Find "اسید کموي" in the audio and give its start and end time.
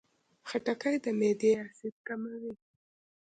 1.63-2.51